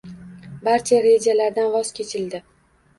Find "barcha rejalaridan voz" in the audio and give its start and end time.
0.69-1.95